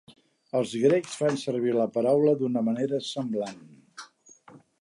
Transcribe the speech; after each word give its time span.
Els 0.59 0.71
grecs 0.83 1.17
fan 1.19 1.37
servir 1.43 1.75
la 1.77 1.87
paraula 1.97 2.35
d'una 2.41 2.67
manera 2.71 3.03
semblant. 3.13 3.65